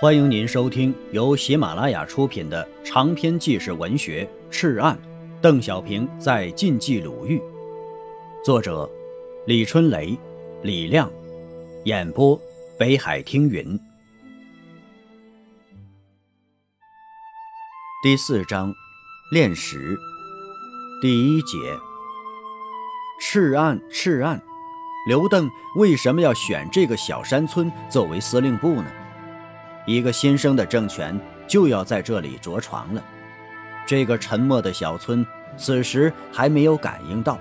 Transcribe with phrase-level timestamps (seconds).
[0.00, 4.96] 欢迎您收听由喜马拉雅出品的长篇纪实文学《赤案》，
[5.40, 7.42] 邓小平在晋冀鲁豫，
[8.44, 8.88] 作者
[9.44, 10.16] 李春雷、
[10.62, 11.10] 李亮，
[11.84, 12.40] 演播
[12.78, 13.76] 北海听云。
[18.00, 18.72] 第四章，
[19.32, 19.98] 炼石，
[21.02, 21.56] 第一节。
[23.20, 24.40] 赤案，赤案，
[25.08, 28.86] 刘邓为什么要选这个小山村作为司令部呢？
[29.88, 33.02] 一个新生的政权就要在这里着床了。
[33.86, 37.38] 这个沉默的小村此时还没有感应到，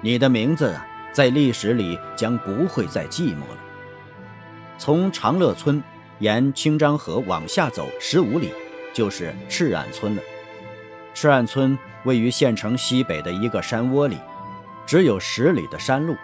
[0.00, 3.58] 你的名字啊，在历史里将不会再寂寞了。
[4.78, 5.84] 从长乐村
[6.20, 8.54] 沿清漳河往下走十五里，
[8.94, 10.22] 就是赤岸村了。
[11.12, 14.16] 赤岸村位于县城西北的一个山窝里，
[14.86, 16.16] 只有十里的山路。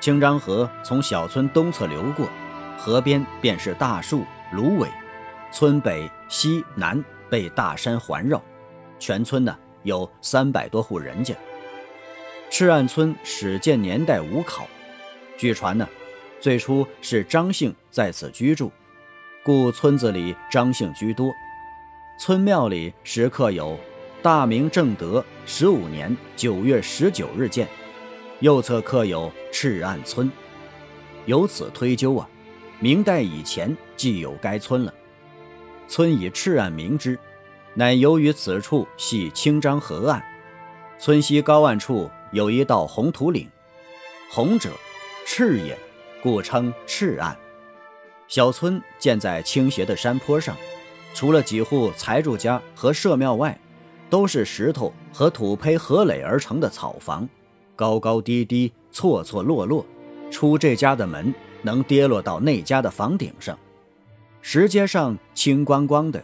[0.00, 2.28] 清漳河从小村东侧流过，
[2.76, 4.26] 河边便是大树。
[4.52, 4.88] 芦苇，
[5.50, 8.40] 村北、西南被大山环绕，
[8.98, 11.34] 全村呢有三百多户人家。
[12.48, 14.66] 赤岸村始建年代无考，
[15.36, 15.88] 据传呢，
[16.40, 18.70] 最初是张姓在此居住，
[19.44, 21.32] 故村子里张姓居多。
[22.18, 23.78] 村庙里时刻有
[24.22, 27.66] “大明正德十五年九月十九日建”，
[28.40, 30.30] 右侧刻有“赤岸村”。
[31.26, 32.28] 由此推究啊。
[32.78, 34.92] 明代以前既有该村了，
[35.88, 37.18] 村以赤岸名之，
[37.72, 40.22] 乃由于此处系清漳河岸，
[40.98, 43.48] 村西高岸处有一道红土岭，
[44.30, 44.70] 红者
[45.26, 45.78] 赤也，
[46.22, 47.34] 故称赤岸。
[48.28, 50.54] 小村建在倾斜的山坡上，
[51.14, 53.58] 除了几户财主家和社庙外，
[54.10, 57.26] 都是石头和土坯合垒而成的草房，
[57.74, 59.86] 高高低低，错错落落，
[60.30, 61.32] 出这家的门。
[61.66, 63.58] 能跌落到那家的房顶上，
[64.40, 66.22] 石阶上青光光的。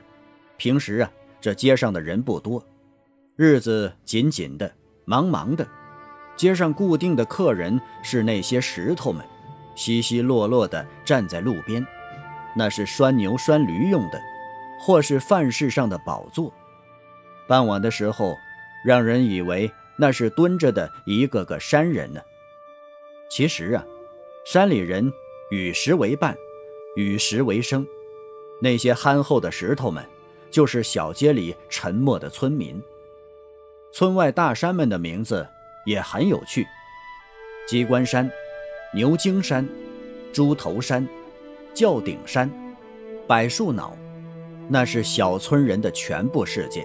[0.56, 2.64] 平时啊，这街上的人不多，
[3.34, 4.72] 日子紧紧的，
[5.04, 5.66] 忙忙的。
[6.36, 9.26] 街上固定的客人是那些石头们，
[9.74, 11.84] 稀稀落落的站在路边，
[12.56, 14.20] 那是拴牛拴驴用的，
[14.80, 16.54] 或是饭市上的宝座。
[17.48, 18.38] 傍晚的时候，
[18.84, 22.20] 让人以为那是蹲着的一个个山人呢。
[23.28, 23.84] 其实啊，
[24.46, 25.12] 山里人。
[25.52, 26.34] 与石为伴，
[26.96, 27.86] 与石为生。
[28.58, 30.02] 那些憨厚的石头们，
[30.50, 32.82] 就是小街里沉默的村民。
[33.92, 35.46] 村外大山们的名字
[35.84, 36.66] 也很有趣：
[37.68, 38.30] 鸡冠山、
[38.94, 39.68] 牛精山、
[40.32, 41.06] 猪头山、
[41.74, 42.50] 轿顶山、
[43.26, 43.94] 柏树脑，
[44.70, 46.82] 那是小村人的全部世界。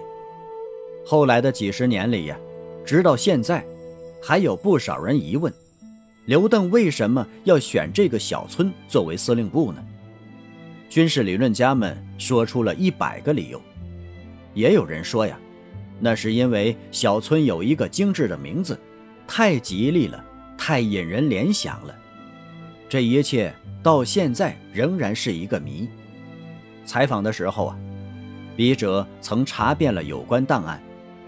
[1.06, 2.38] 后来的几十年里呀，
[2.84, 3.66] 直到现在，
[4.20, 5.50] 还有不少人疑问。
[6.28, 9.82] 刘邓为什么要选这个小村作为司令部呢？
[10.90, 13.58] 军事理论家们说出了一百个理由。
[14.52, 15.38] 也有人说呀，
[15.98, 18.78] 那是因为小村有一个精致的名字，
[19.26, 20.22] 太吉利了，
[20.58, 21.96] 太引人联想了。
[22.90, 23.50] 这一切
[23.82, 25.88] 到现在仍然是一个谜。
[26.84, 27.78] 采访的时候啊，
[28.54, 30.78] 笔者曾查遍了有关档案，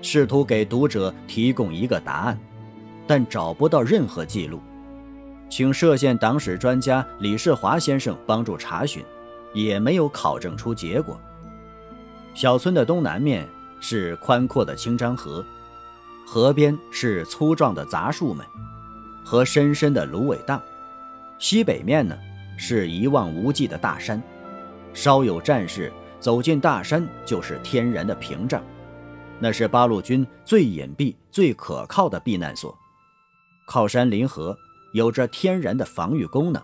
[0.03, 2.38] 试图给读者提供一个答案，
[3.06, 4.61] 但找不到任何记录。
[5.50, 9.05] 请歙县党史专家李世华先生帮助查询，
[9.53, 11.21] 也没有考证出结果。
[12.34, 13.47] 小村的东南面
[13.81, 15.44] 是宽阔的清漳河，
[16.25, 18.47] 河边是粗壮的杂树们
[19.25, 20.56] 和深深的芦苇荡；
[21.41, 22.17] 西北面呢
[22.56, 24.22] 是一望无际的大山，
[24.94, 28.62] 稍有战事走进大山就是天然的屏障，
[29.41, 32.72] 那是八路军最隐蔽、最可靠的避难所。
[33.67, 34.56] 靠山临河。
[34.93, 36.62] 有着天然的防御功能，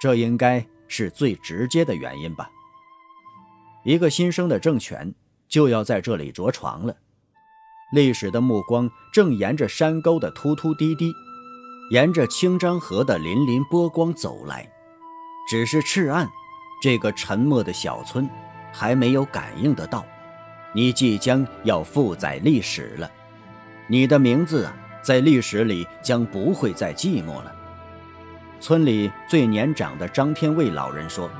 [0.00, 2.50] 这应该是最直接的原因吧。
[3.84, 5.14] 一个新生的政权
[5.48, 6.96] 就要在这里着床了，
[7.92, 11.12] 历史的目光正沿着山沟的突突滴滴，
[11.90, 14.68] 沿着清漳河的粼粼波光走来。
[15.48, 16.28] 只是赤岸
[16.82, 18.28] 这个沉默的小村
[18.72, 20.04] 还没有感应得到，
[20.74, 23.08] 你即将要负载历史了，
[23.86, 24.76] 你的名字啊！
[25.06, 27.54] 在历史里将不会再寂寞了。
[28.58, 31.30] 村里最年长的张天卫老人说：“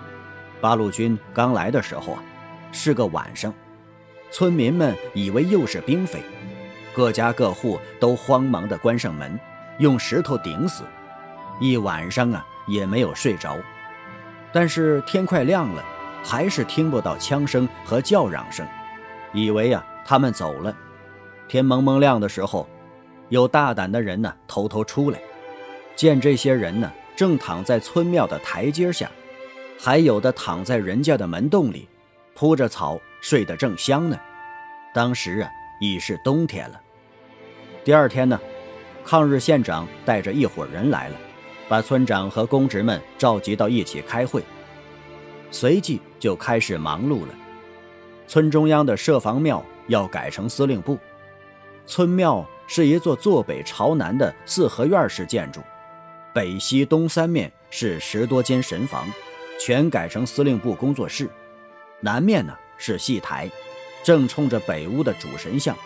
[0.63, 2.23] 八路军刚来的时候啊，
[2.71, 3.53] 是个晚上，
[4.31, 6.23] 村民们以为又是兵匪，
[6.95, 9.37] 各家各户都慌忙地关上门，
[9.81, 10.85] 用石头顶死，
[11.59, 13.57] 一晚上啊也没有睡着。
[14.53, 15.85] 但是天快亮了，
[16.23, 18.65] 还是听不到枪声和叫嚷声，
[19.33, 20.73] 以为呀他们走了。
[21.49, 22.65] 天蒙蒙亮的时候。”
[23.29, 25.19] 有大胆的人呢，偷偷出来，
[25.95, 29.11] 见这些人呢正躺在村庙的台阶下，
[29.79, 31.89] 还有的躺在人家的门洞里，
[32.35, 34.19] 铺着草睡得正香呢。
[34.95, 35.51] 当时啊，
[35.81, 36.81] 已是冬天了。
[37.85, 38.41] 第二天呢，
[39.05, 41.17] 抗日县长带着一伙人来了，
[41.69, 44.43] 把村长和公职们召集到一起开会，
[45.51, 47.29] 随即就开始忙碌了。
[48.29, 50.99] 村中央的设防庙要改成司令部，
[51.87, 55.61] 村庙是一座坐北朝南的四合院式建筑。
[56.33, 59.07] 北西东三面是十多间神房，
[59.61, 61.29] 全改成司令部工作室。
[62.01, 63.51] 南面呢是戏台，
[64.03, 65.77] 正冲着北屋的主神像。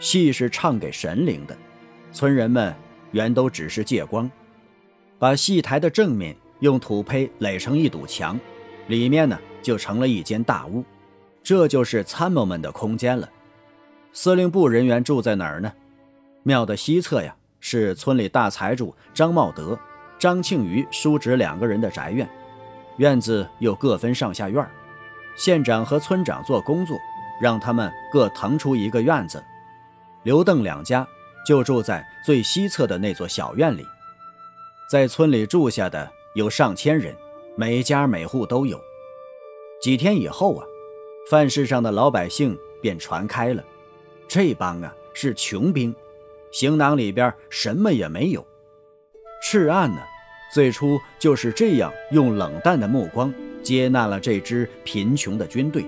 [0.00, 1.56] 戏是唱给神灵的，
[2.12, 2.74] 村人们
[3.12, 4.30] 原都只是借光。
[5.18, 8.38] 把戏台的正面用土坯垒成一堵墙，
[8.88, 10.84] 里面呢就成了一间大屋，
[11.42, 13.30] 这就是参谋们的空间了。
[14.12, 15.72] 司令部人员住在哪儿呢？
[16.46, 17.34] 庙的西侧呀。
[17.58, 19.76] 是村里大财主张茂德、
[20.20, 22.28] 张庆余叔侄两个人的宅院，
[22.98, 24.64] 院子又各分上下院
[25.36, 26.96] 县长和村长做工作，
[27.40, 29.42] 让他们各腾出一个院子。
[30.22, 31.04] 刘邓两家
[31.44, 33.84] 就住在最西侧的那座小院里。
[34.88, 37.12] 在村里住下的有上千人，
[37.56, 38.80] 每家每户都有。
[39.82, 40.64] 几天以后啊，
[41.28, 43.64] 饭市上的老百姓便传开了，
[44.28, 45.92] 这帮啊是穷兵。
[46.56, 48.42] 行囊里边什么也没有。
[49.42, 50.00] 赤岸呢，
[50.50, 53.30] 最初就是这样用冷淡的目光
[53.62, 55.84] 接纳了这支贫穷的军队。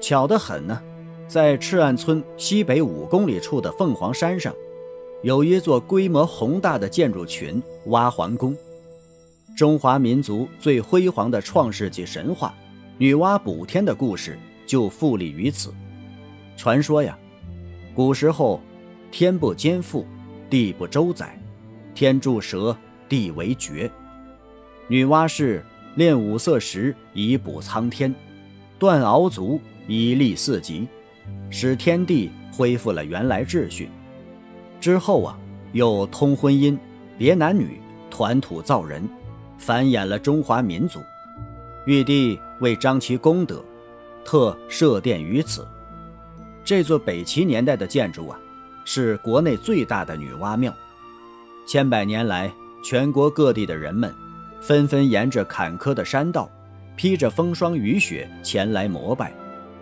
[0.00, 0.82] 巧得很呢，
[1.28, 4.52] 在赤岸村西北五公里处的凤凰山上，
[5.22, 8.56] 有一座规模宏大的建筑群——娲皇宫。
[9.56, 12.52] 中华民族最辉煌的创世纪神话——
[12.98, 14.36] 女娲补天的故事
[14.66, 15.72] 就复立于此。
[16.56, 17.16] 传说呀，
[17.94, 18.60] 古时候。
[19.16, 20.04] 天不兼覆，
[20.50, 21.38] 地不周载，
[21.94, 22.76] 天助蛇，
[23.08, 23.88] 地为绝。
[24.88, 25.64] 女娲氏
[25.94, 28.12] 炼五色石以补苍天，
[28.76, 30.88] 断鳌足以立四极，
[31.48, 33.88] 使天地恢复了原来秩序。
[34.80, 35.38] 之后啊，
[35.70, 36.76] 又通婚姻，
[37.16, 39.08] 别男女，团土造人，
[39.58, 40.98] 繁衍了中华民族。
[41.86, 43.64] 玉帝为彰其功德，
[44.24, 45.64] 特设殿于此。
[46.64, 48.40] 这座北齐年代的建筑啊。
[48.84, 50.72] 是国内最大的女娲庙，
[51.66, 52.52] 千百年来，
[52.82, 54.14] 全国各地的人们
[54.60, 56.50] 纷纷沿着坎坷的山道，
[56.94, 59.32] 披着风霜雨雪前来膜拜，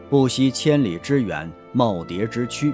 [0.09, 2.73] 不惜千里之远，耄耋之躯，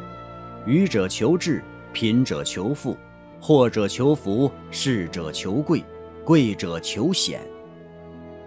[0.66, 2.96] 愚者求智，贫者求富，
[3.40, 5.82] 或者求福，士者求贵，
[6.25, 7.40] 贵者求显。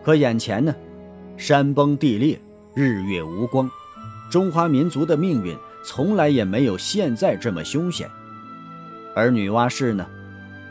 [0.04, 0.76] 可眼前呢，
[1.36, 2.40] 山崩地裂，
[2.76, 3.70] 日月无光，
[4.30, 5.58] 中华民族的命运。
[5.84, 8.10] 从来也没有现在这么凶险，
[9.16, 10.06] 而女娲氏呢，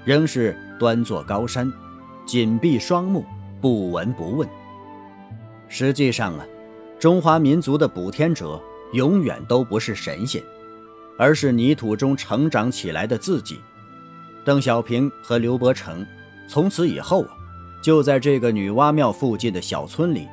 [0.04, 1.70] 仍是端坐高山，
[2.24, 3.24] 紧闭双目，
[3.60, 4.48] 不闻不问。
[5.68, 6.46] 实际上啊，
[6.98, 8.60] 中华民族的补天者
[8.92, 10.42] 永远都不是神仙，
[11.18, 13.58] 而是泥土中成长起来的自己。
[14.44, 16.06] 邓小平和刘伯承
[16.48, 17.30] 从此以后啊，
[17.82, 20.26] 就在这个女娲庙附近的小村里，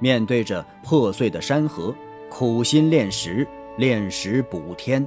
[0.00, 1.94] 面对着破碎的山河，
[2.28, 3.46] 苦心炼石。
[3.76, 5.06] 炼石补天。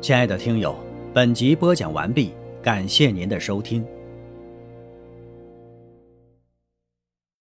[0.00, 0.76] 亲爱的听友，
[1.12, 2.32] 本集播讲完毕，
[2.62, 3.84] 感谢您的收听。